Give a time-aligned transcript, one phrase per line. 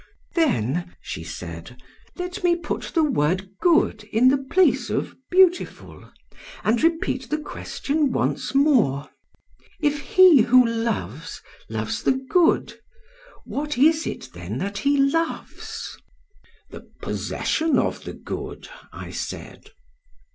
[0.33, 1.79] "'Then,' she said,
[2.15, 6.11] 'let me put the word "good" in the place of "beautiful,"
[6.63, 9.11] and repeat the question once more:
[9.79, 12.79] If he who loves, loves the good,
[13.45, 15.95] what is it then that he loves?'
[16.71, 19.69] "'The possession of the good,' I said.